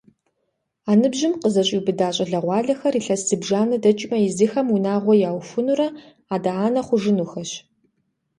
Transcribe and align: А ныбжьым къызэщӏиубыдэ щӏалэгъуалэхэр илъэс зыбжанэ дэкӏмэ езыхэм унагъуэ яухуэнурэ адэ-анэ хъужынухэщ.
А 0.89 0.91
ныбжьым 0.99 1.33
къызэщӏиубыдэ 1.41 2.07
щӏалэгъуалэхэр 2.15 2.93
илъэс 2.99 3.21
зыбжанэ 3.27 3.77
дэкӏмэ 3.83 4.17
езыхэм 4.27 4.67
унагъуэ 4.75 5.15
яухуэнурэ 5.29 5.87
адэ-анэ 6.35 6.81
хъужынухэщ. 6.87 7.51